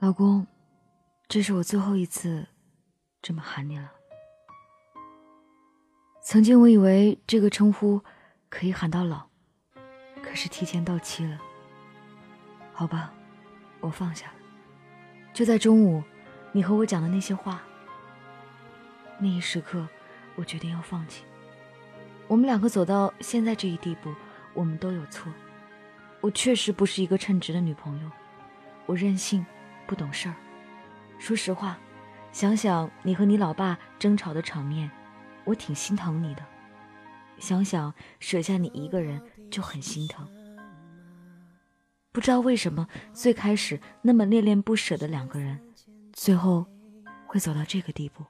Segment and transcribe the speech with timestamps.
[0.00, 0.46] 老公，
[1.26, 2.46] 这是我最后一次
[3.20, 3.90] 这么喊你了。
[6.22, 8.00] 曾经我以为这个称呼
[8.48, 9.26] 可以喊到老，
[10.22, 11.36] 可是提前到期了。
[12.72, 13.12] 好吧，
[13.80, 14.34] 我放下了。
[15.34, 16.00] 就在中午，
[16.52, 17.60] 你和我讲的那些话，
[19.18, 19.84] 那一时刻，
[20.36, 21.24] 我决定要放弃。
[22.28, 24.14] 我们两个走到现在这一地步，
[24.54, 25.32] 我们都有错。
[26.20, 28.08] 我确实不是一个称职的女朋友，
[28.86, 29.44] 我任性。
[29.88, 30.36] 不懂事儿，
[31.18, 31.78] 说实话，
[32.30, 34.90] 想想你和你老爸争吵的场面，
[35.44, 36.44] 我挺心疼你的。
[37.38, 39.18] 想想舍下你一个人
[39.50, 40.28] 就很心疼。
[42.12, 45.58] 不知道为什么，最开始那么恋恋不舍的两个人，
[46.12, 46.66] 最后
[47.26, 48.26] 会走到这个地步。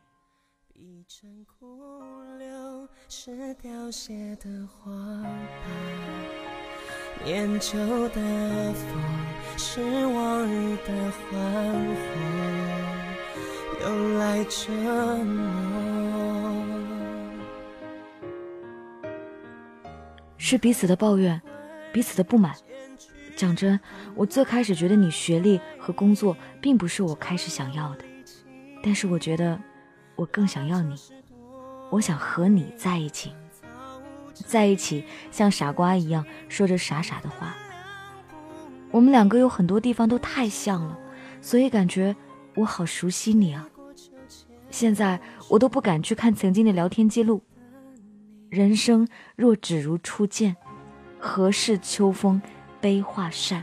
[7.25, 8.15] 念旧的
[8.73, 8.85] 风，
[9.57, 11.39] 是往日的欢
[11.95, 14.73] 呼，又来折
[15.25, 15.37] 磨。
[20.37, 21.43] 是彼此的抱怨，
[21.93, 22.55] 彼此的不满。
[23.37, 23.79] 讲真，
[24.15, 28.05] 我最开始觉得你学历和工作并不是我开始想要的，
[28.83, 29.61] 但是我觉得
[30.17, 30.97] 我更想要你，
[31.91, 33.33] 我想和你在一起。
[34.47, 37.55] 在一起，像傻瓜一样说着傻傻的话。
[38.91, 40.99] 我们两个有很多地方都太像了，
[41.41, 42.15] 所以感觉
[42.55, 43.69] 我好熟悉你啊。
[44.71, 47.43] 现在我都不敢去看曾经的聊天记录。
[48.51, 50.57] 人生若只如初见，
[51.19, 52.41] 何事秋风
[52.81, 53.63] 悲画扇？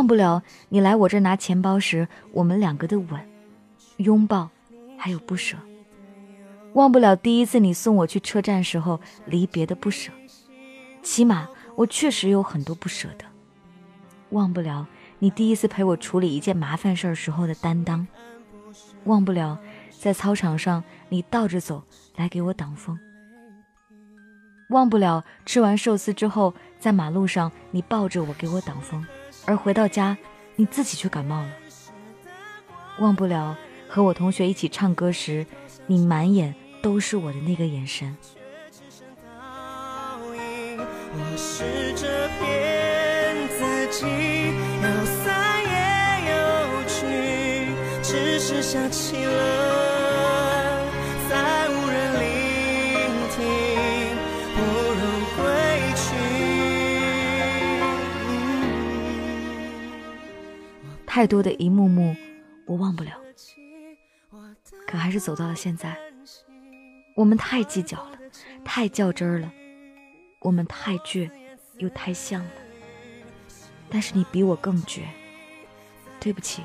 [0.00, 3.20] 忘不了你来我这拿钱包时，我们两个的吻、
[3.98, 4.48] 拥抱，
[4.96, 5.58] 还有不舍。
[6.72, 10.10] 忘不了第一次你送我去车站时候离别的不舍，
[11.02, 11.46] 起码
[11.76, 13.26] 我确实有很多不舍的。
[14.30, 14.86] 忘不了
[15.18, 18.06] 你第一次陪我处理一件麻烦事儿时候的担当，
[19.04, 19.58] 忘不了
[19.98, 21.82] 在操场上你倒着走
[22.16, 22.98] 来给我挡风。
[24.70, 29.04] 忘不了吃完寿司之后，在马路上你抱着我给我挡风，
[29.46, 30.16] 而回到家
[30.56, 31.48] 你自己却感冒了。
[32.98, 33.56] 忘不了
[33.88, 35.46] 和我同学一起唱歌时，
[35.86, 38.16] 你满眼都是我的那个眼神。
[41.12, 41.64] 我试
[41.94, 43.58] 着骗自
[43.90, 44.06] 己，
[44.82, 45.74] 要散也
[46.30, 46.34] 有
[46.86, 46.98] 趣，
[48.02, 49.89] 只是想起了。
[61.12, 62.14] 太多的一幕幕，
[62.66, 63.20] 我忘不了，
[64.86, 65.98] 可还是走到了现在。
[67.16, 68.18] 我们太计较了，
[68.64, 69.52] 太较真儿了，
[70.38, 71.28] 我们太倔，
[71.78, 72.50] 又太像了。
[73.88, 75.02] 但是你比我更绝，
[76.20, 76.62] 对不起，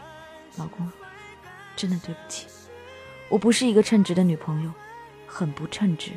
[0.58, 0.88] 老公，
[1.76, 2.46] 真的对不起。
[3.30, 4.72] 我不是一个称职的女朋友，
[5.26, 6.12] 很不称职，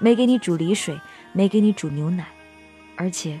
[0.00, 1.00] 没给你煮梨水，
[1.32, 2.26] 没给你煮牛奶，
[2.96, 3.38] 而且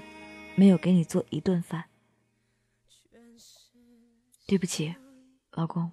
[0.54, 1.86] 没有给你做一顿饭。
[4.50, 4.92] 对不起，
[5.52, 5.88] 老公，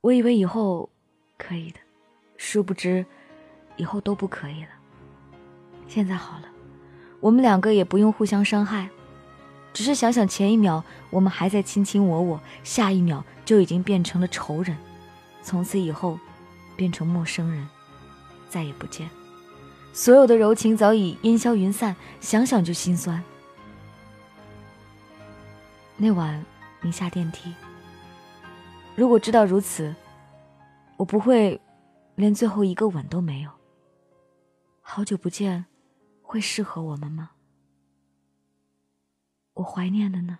[0.00, 0.90] 我以为以后
[1.38, 1.78] 可以的，
[2.36, 3.06] 殊不知
[3.76, 4.70] 以后都不可以了。
[5.86, 6.48] 现在好了，
[7.20, 8.90] 我们两个也不用互相伤害，
[9.72, 14.76] 只是想想前一秒我们还在卿卿我我，下一秒就已经变成了仇人，
[15.40, 16.18] 从此以后
[16.74, 17.68] 变成陌生人，
[18.48, 19.08] 再也不见，
[19.92, 23.22] 所有的柔情早已烟消云散，想想就心酸。
[25.96, 26.44] 那晚。
[26.80, 27.54] 你下电梯。
[28.94, 29.94] 如果知道如此，
[30.96, 31.60] 我不会
[32.14, 33.50] 连最后一个吻都没有。
[34.80, 35.66] 好久不见，
[36.22, 37.32] 会适合我们吗？
[39.54, 40.38] 我怀念的呢。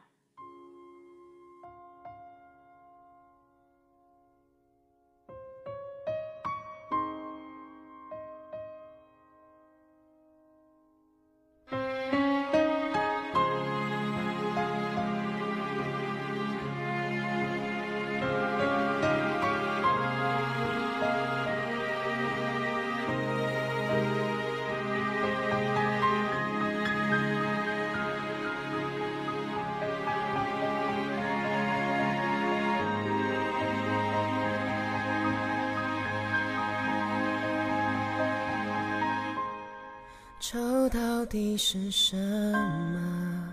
[40.48, 43.52] 愁到底是什么？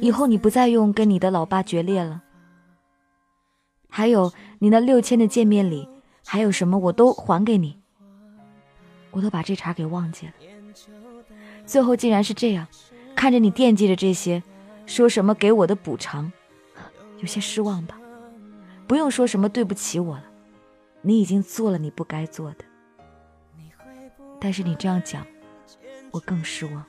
[0.00, 2.22] 以后你不再用跟你的老爸决裂了。
[3.88, 5.88] 还有你那六千的见面礼，
[6.24, 7.76] 还有什么我都还给你，
[9.10, 10.32] 我都把这茬给忘记了。
[11.66, 12.68] 最后竟然是这样，
[13.16, 14.44] 看着你惦记着这些，
[14.86, 16.30] 说什么给我的补偿，
[17.18, 17.98] 有些失望吧。
[18.86, 20.24] 不用说什么对不起我了，
[21.02, 22.64] 你已经做了你不该做的。
[24.44, 25.26] 但是你这样讲，
[26.10, 26.84] 我更失望。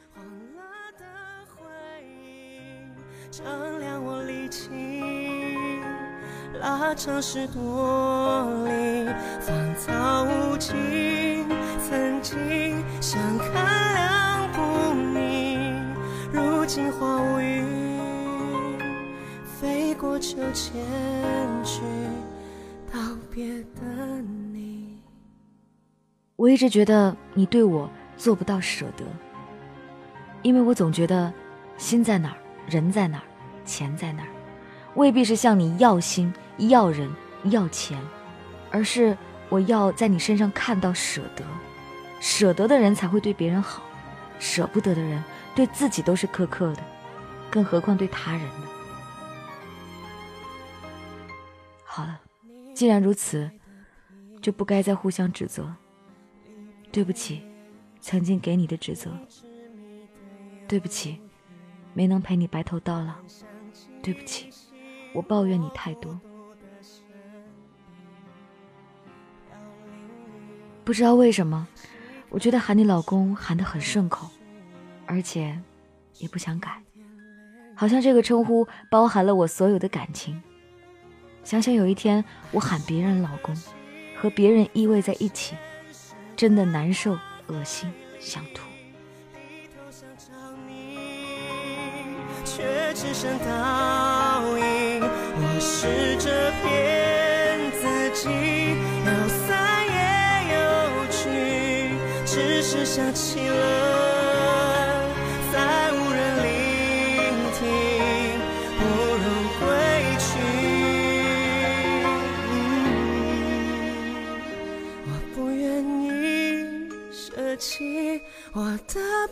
[6.59, 9.09] 拉长十多里，
[9.39, 11.47] 芳草无尽。
[11.79, 13.53] 曾经相看
[13.93, 15.79] 两不腻，
[16.33, 17.63] 如今花无语，
[19.45, 20.83] 飞过秋千
[21.63, 21.79] 去
[22.91, 22.99] 道
[23.31, 24.34] 别的你。
[26.35, 29.05] 我一直觉得你对我做不到舍得，
[30.41, 31.33] 因为我总觉得
[31.77, 32.37] 心在哪儿，
[32.67, 33.23] 人在哪儿，
[33.63, 34.29] 钱在哪儿，
[34.95, 36.33] 未必是向你要心。
[36.57, 37.13] 要人
[37.51, 37.99] 要钱，
[38.71, 39.17] 而是
[39.49, 41.43] 我要在你身上看到舍得，
[42.21, 43.83] 舍得的人才会对别人好，
[44.39, 45.21] 舍不得的人
[45.53, 46.81] 对自己都是苛刻的，
[47.51, 48.67] 更何况对他人呢？
[51.83, 52.21] 好了，
[52.73, 53.51] 既然如此，
[54.41, 55.75] 就不该再互相指责。
[56.95, 57.41] 对不起，
[57.99, 59.11] 曾经给你的指责。
[60.65, 61.19] 对不起，
[61.93, 63.15] 没能陪你白头到老。
[64.01, 64.49] 对不起，
[65.13, 66.17] 我抱怨你太多。
[70.85, 71.67] 不知道为什么，
[72.29, 74.29] 我觉得喊你老公喊得很顺口，
[75.05, 75.59] 而且
[76.19, 76.81] 也不想改，
[77.75, 80.41] 好像这个称呼包含了我所有的感情。
[81.43, 83.53] 想想有一天我喊别人老公，
[84.17, 85.57] 和别人依偎在一起，
[86.35, 87.17] 真的难受、
[87.47, 88.61] 恶心、想吐。
[92.43, 98.55] 却只剩倒影，我试着骗自己。
[102.85, 103.94] 想起了，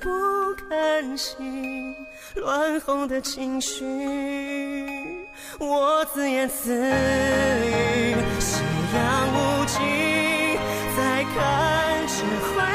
[0.04, 1.96] 不甘心，
[2.36, 3.86] 乱哄的情绪，
[5.60, 8.62] 我自言自语，夕
[8.94, 9.80] 阳无尽，
[10.98, 12.24] 再看只
[12.54, 12.74] 会。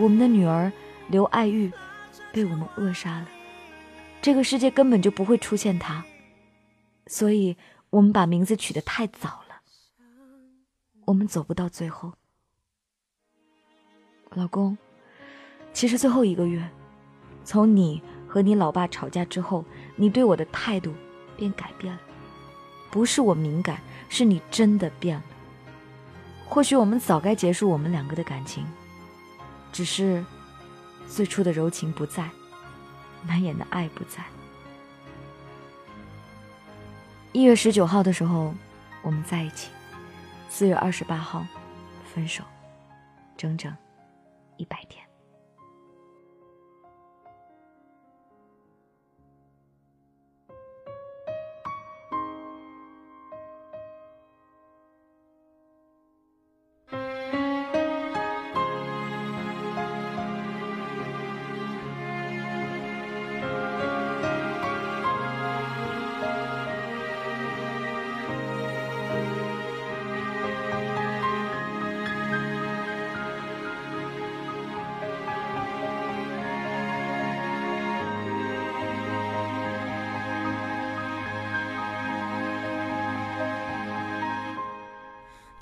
[0.00, 0.70] 我们的女儿
[1.08, 1.72] 刘爱玉
[2.32, 3.26] 被我们扼杀了，
[4.22, 6.04] 这个世界根本就不会出现她，
[7.08, 7.56] 所以
[7.90, 9.60] 我们把名字取得太早了，
[11.06, 12.12] 我们走不到最后。
[14.38, 14.78] 老公，
[15.72, 16.64] 其实最后一个月，
[17.44, 19.64] 从你和你老爸吵架之后，
[19.96, 20.94] 你对我的态度
[21.36, 22.00] 便改变了，
[22.88, 25.24] 不是我敏感，是你真的变了。
[26.46, 28.64] 或许我们早该结束我们两个的感情。
[29.72, 30.24] 只是，
[31.08, 32.30] 最初的柔情不在，
[33.26, 34.22] 难掩的爱不在。
[37.32, 38.54] 一月十九号的时候，
[39.02, 39.68] 我们在一起；
[40.48, 41.44] 四月二十八号，
[42.14, 42.44] 分手，
[43.36, 43.74] 整整
[44.58, 45.07] 一百天。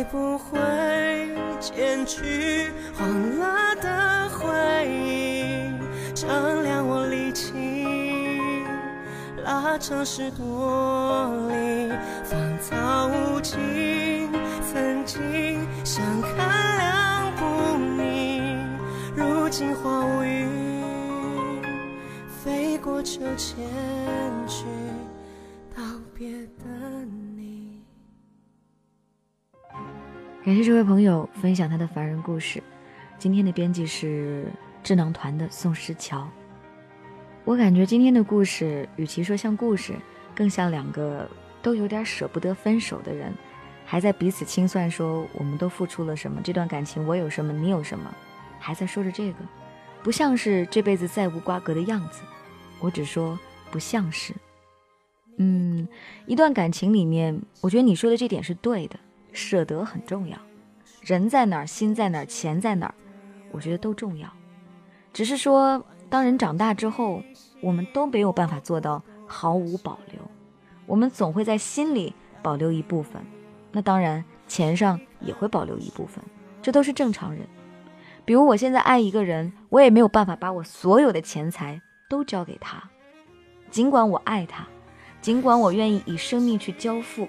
[0.00, 0.58] 会不会
[1.60, 5.74] 剪去黄了的回忆，
[6.14, 7.52] 丈量我力气，
[9.44, 11.92] 拉那城市多里
[12.24, 14.30] 芳草无尽，
[14.72, 18.56] 曾经相看两不腻，
[19.14, 20.48] 如今花无语，
[22.42, 23.68] 飞过秋千
[24.48, 24.64] 去
[30.42, 32.62] 感谢这位朋友分享他的凡人故事。
[33.18, 34.46] 今天的编辑是
[34.82, 36.26] 智囊团的宋诗桥。
[37.44, 39.92] 我感觉今天的故事，与其说像故事，
[40.34, 41.28] 更像两个
[41.60, 43.34] 都有点舍不得分手的人，
[43.84, 48.10] 还在彼此清算，说我们都付出了什么，这段感情我有什么，你有什么，
[48.58, 49.38] 还在说着这个，
[50.02, 52.22] 不像是这辈子再无瓜葛的样子。
[52.80, 53.38] 我只说
[53.70, 54.32] 不像是。
[55.36, 55.86] 嗯，
[56.24, 58.98] 一段感情里面，我觉得你说的这点是对的，
[59.32, 60.36] 舍得很重要，
[61.02, 62.94] 人在哪儿，心在哪儿，钱在哪儿，
[63.50, 64.28] 我觉得都重要，
[65.12, 65.84] 只是说。
[66.08, 67.22] 当人长大之后，
[67.60, 70.20] 我们都没有办法做到毫无保留，
[70.84, 73.24] 我们总会在心里保留一部分，
[73.70, 76.20] 那当然钱上也会保留一部分，
[76.60, 77.46] 这都是正常人。
[78.24, 82.90] 比如我现在爱一个人，我也没有办法把我所有的钱财都交给他，
[83.70, 84.66] 尽管我爱他，
[85.20, 87.28] 尽管我愿意以生命去交付，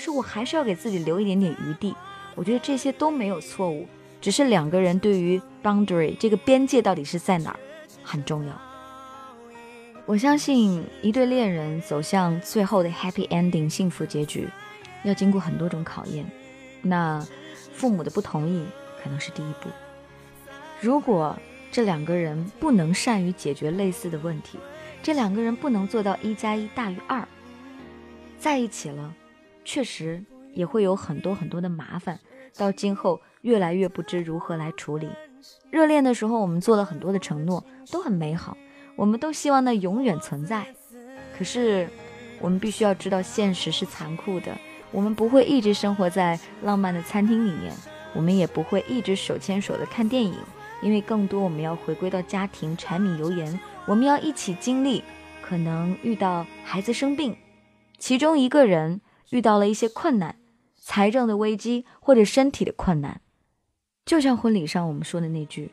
[0.00, 1.94] 是我还是要给自己留一点点余地。
[2.34, 3.86] 我觉得这些都没有错误，
[4.20, 7.60] 只是两个人对于 boundary 这个边界到底是在哪儿。
[8.02, 8.60] 很重要。
[10.06, 14.48] 我相信一对恋人走向最后的 happy ending 幸福结局，
[15.04, 16.24] 要经过很多种考验。
[16.82, 17.24] 那
[17.72, 18.64] 父母的不同意
[19.02, 19.68] 可能是第一步。
[20.80, 21.38] 如果
[21.70, 24.58] 这两个人不能善于解决类似的问题，
[25.02, 27.28] 这两个人不能做到一加一大于二，
[28.38, 29.14] 在一起了，
[29.64, 30.24] 确实
[30.54, 32.18] 也会有很多很多的麻烦，
[32.56, 35.08] 到今后越来越不知如何来处理。
[35.70, 38.56] 热恋的时候，我们做了很多的承诺，都很美好，
[38.96, 40.66] 我们都希望那永远存在。
[41.36, 41.88] 可是，
[42.40, 44.56] 我们必须要知道，现实是残酷的。
[44.92, 47.72] 我们不会一直生活在浪漫的餐厅里面，
[48.12, 50.34] 我们也不会一直手牵手的看电影，
[50.82, 55.04] 因为更多我们要回归到家庭，柴米油盐，我们要一起经历，
[55.40, 57.36] 可能遇到孩子生病，
[57.98, 59.00] 其中一个人
[59.30, 60.36] 遇到了一些困难，
[60.76, 63.20] 财政的危机或者身体的困难。
[64.04, 65.70] 就像婚礼上我们说的那句：“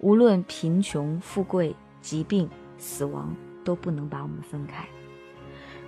[0.00, 3.34] 无论贫穷、富贵、疾病、死亡，
[3.64, 4.86] 都不能把我们分开。”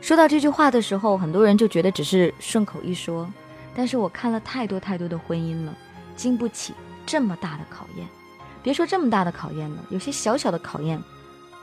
[0.00, 3.30] 说到这句话的时候，很多人就觉得只是顺口一说。
[3.74, 5.76] 但是我看了太多太多的婚姻了，
[6.16, 6.72] 经不起
[7.04, 8.08] 这么大的考验。
[8.62, 11.00] 别说这么大的考验了，有些小小的考验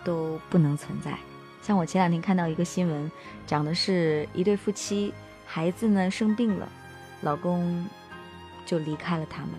[0.04, 1.18] 都不能存在。
[1.62, 3.12] 像我前两天看到一个新闻，
[3.46, 5.14] 讲的是一对夫妻，
[5.48, 6.70] 孩子呢生病了，
[7.22, 7.88] 老公
[8.66, 9.54] 就离开了他们。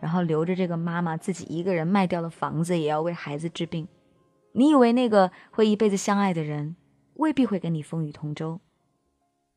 [0.00, 3.86] 然后留着这个妈妈自己一个人卖掉了房子，也要为孩子治病。
[4.52, 6.74] 你以为那个会一辈子相爱的人，
[7.14, 8.60] 未必会跟你风雨同舟。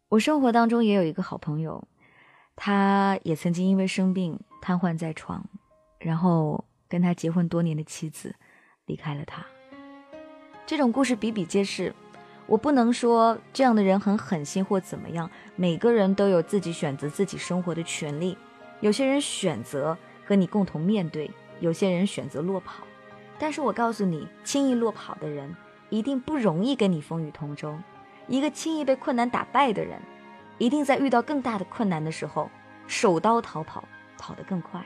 [0.10, 1.88] 我生活当中也有一个好朋友，
[2.58, 5.50] 他也曾经因为生病瘫痪在床，
[5.98, 8.36] 然后跟他结婚多年的妻子
[8.86, 9.46] 离开了他。
[10.66, 11.96] 这种故事比比皆是。
[12.46, 18.38] 我不能说这样的人很狠心或怎么样，每个人都有自己选择自己生活的权利。
[18.80, 19.98] 有些人选择。
[20.26, 22.86] 和你共同面对，有些人选择落跑，
[23.38, 25.54] 但是我告诉你，轻易落跑的人
[25.90, 27.78] 一定不容易跟你风雨同舟。
[28.30, 30.00] 一个轻易被困难打败的人，
[30.60, 32.50] 一定在遇到更大的困难的时候，
[32.88, 33.84] 手刀逃跑，
[34.18, 34.82] 跑得更快。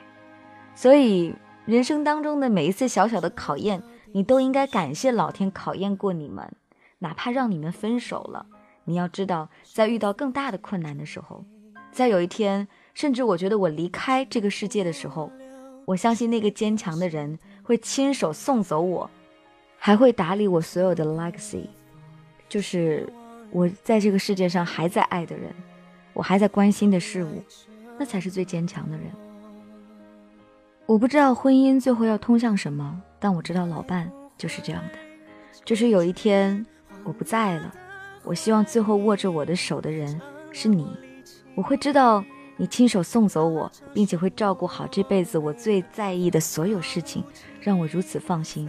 [0.73, 1.35] 所以，
[1.65, 6.51] 人生当中的每一次小小的考验，你都应该感谢老天考验过你们，
[6.99, 8.45] 哪怕让你们分手了，
[8.85, 11.43] 你要知道，在遇到更大的困难的时候，
[11.91, 12.67] 在有一天。
[12.93, 15.31] 甚至我觉得我离开这个世界的时候，
[15.85, 19.07] 我相信那个坚强的人会亲手送走我，
[19.77, 21.67] 还会打理我所有的 legacy，
[22.49, 23.07] 就是
[23.51, 25.53] 我在这个世界上还在爱的人，
[26.13, 27.43] 我还在关心的事物，
[27.99, 29.05] 那才是最坚强的人。
[30.87, 34.97] 我不知道婚姻最后要通向什么，但我知道老伴就是这样的，
[35.63, 36.65] 就是有一天
[37.07, 37.73] 我不在了，
[38.23, 40.21] 我希望最后握着我的手的人
[40.51, 40.85] 是你，
[41.55, 42.23] 我会知道。
[42.59, 47.23] 你亲手送走我，并且会照顾好这辈子我最在意的所有事情，
[47.61, 48.67] 让我如此放心。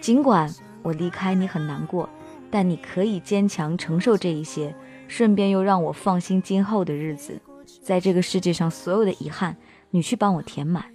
[0.00, 0.50] 尽管
[0.82, 2.08] 我离开你很难过，
[2.50, 4.74] 但你可以坚强承受这一些，
[5.08, 7.38] 顺便又让我放心今后的日子。
[7.82, 9.54] 在这个世界上，所有的遗憾，
[9.90, 10.86] 你去帮我填满。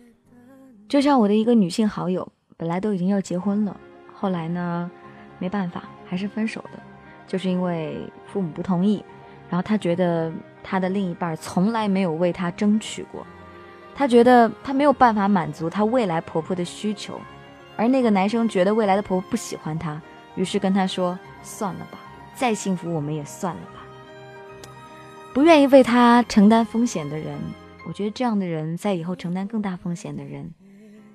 [0.89, 3.79] 就像我的一个女性好友，本来都已经要结婚了，
[4.11, 4.89] 后来呢，
[5.37, 6.79] 没办法，还是分手的，
[7.27, 9.03] 就是因为父母不同意，
[9.50, 10.31] 然后他觉得。
[10.65, 13.27] 他的另一半从来没有为他争取过，
[13.93, 17.19] 他觉得他没有办法满足他未来婆婆的需求，
[17.75, 20.01] 而那个男生觉得未来的婆婆不喜欢他，
[20.36, 22.00] 于是跟他说：“算了吧，
[22.33, 23.83] 再幸福我们也算了吧。
[25.33, 27.38] 不愿意为他承担风险的人，
[27.86, 30.50] 我觉得这样的人在以后承担更大风险的人，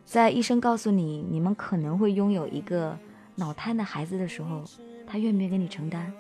[0.05, 2.95] 在医生告诉你你们可能会拥有一个
[3.39, 4.65] 脑瘫的孩子的时候，
[5.07, 6.13] 他愿不愿意跟你承担？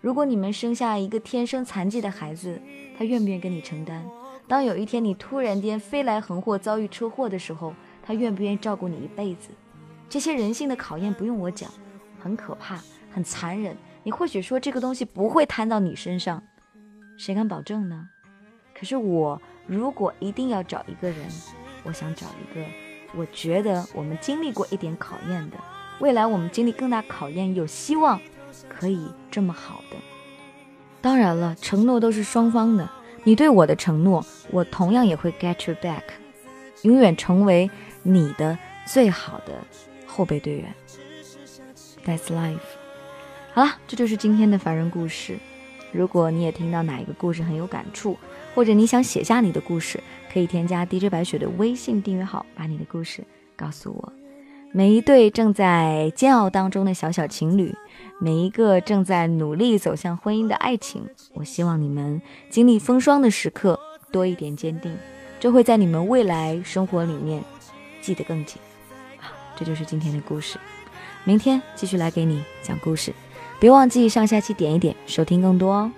[0.00, 2.58] 如果你们生下一个天生残疾的孩子，
[2.96, 4.02] 他愿不愿意跟你承担？
[4.48, 9.50] 当有一天你突然间飞来横祸遭遇车祸的时候，他愿不愿意照顾你一辈子？
[10.08, 11.70] 这些人性的考验不用我讲，
[12.18, 12.80] 很可怕，
[13.10, 13.76] 很残忍。
[14.02, 16.42] 你或许说这个东西不会摊到你身上，
[17.18, 18.08] 谁敢保证呢？
[18.74, 21.28] 可是我如果一定要找一个人，
[21.84, 22.64] 我想找一个
[23.14, 25.56] 我觉得我们经历过一点考验的，
[26.00, 28.20] 未来我们经历更大考验，有希望
[28.68, 29.96] 可以这么好的。
[31.00, 32.88] 当然了，承诺都是双方的。
[33.22, 36.02] 你对我的承诺，我同样也会 get you back，
[36.82, 37.70] 永远成为
[38.02, 39.64] 你的最好的
[40.06, 40.74] 后备队员。
[42.04, 42.58] That's life。
[43.52, 45.38] 好了，这就是今天的凡人故事。
[45.92, 48.18] 如果你也听到哪一个故事很有感触，
[48.54, 53.24] 或者你想写下你的故事，可以添加 DJ 白雪的微信订阅号，把你的故事
[53.56, 54.12] 告诉我。
[54.76, 57.72] 每一对正在煎熬当中的小小情侣。
[58.18, 63.78] 每一个正在努力走向婚姻的爱情，我希望你们经历风霜的时刻
[64.10, 64.92] 多一点坚定，
[65.38, 67.40] 这会在你们未来生活里面
[68.00, 68.60] 记得更紧。
[69.18, 70.58] 好，这就是今天的故事，
[71.22, 73.12] 明天继续来给你讲故事，
[73.60, 75.92] 别忘记上下期点一点收听更多哦。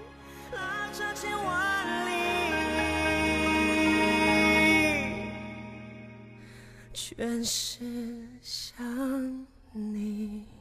[7.17, 7.81] 原是
[8.43, 10.56] 想你。